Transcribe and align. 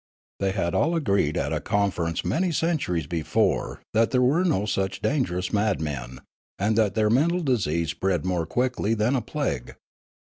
They 0.39 0.49
had 0.53 0.73
all 0.73 0.95
agreed 0.95 1.37
at 1.37 1.53
a 1.53 1.61
conference 1.61 2.25
many 2.25 2.51
centuries 2.51 3.05
before 3.05 3.81
that 3.93 4.09
there 4.09 4.23
were 4.23 4.43
no 4.43 4.65
such 4.65 4.99
dangerous 4.99 5.53
madmen, 5.53 6.21
and 6.57 6.75
that 6.75 6.95
their 6.95 7.11
mental 7.11 7.41
disease 7.41 7.91
spread 7.91 8.25
more 8.25 8.47
quickly 8.47 8.95
than 8.95 9.15
a 9.15 9.21
plague. 9.21 9.75